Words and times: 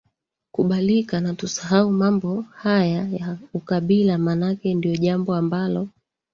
kubalika 0.51 1.19
na 1.21 1.33
tusahau 1.33 1.91
mambo 1.91 2.41
haya 2.41 3.07
ya 3.11 3.37
ukabila 3.53 4.17
maanake 4.17 4.73
ndio 4.73 4.95
jambo 4.95 5.35
ambalo 5.35 5.87